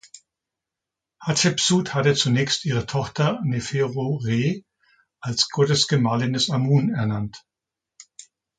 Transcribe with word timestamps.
Hatschepsut 1.19 1.93
hatte 1.93 2.15
zunächst 2.15 2.65
ihre 2.65 2.87
Tochter 2.87 3.39
Neferu-Re 3.43 4.63
als 5.19 5.47
"Gottesgemahlin 5.49 6.33
des 6.33 6.49
Amun" 6.49 6.91
ernannt. 6.95 7.45